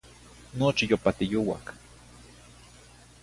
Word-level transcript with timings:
Nochi 0.59 0.85
yopatiouac. 0.91 1.65